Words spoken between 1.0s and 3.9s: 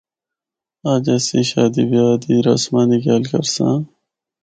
اسیں شادی بیاہ دی رسماں دی گل کرساں۔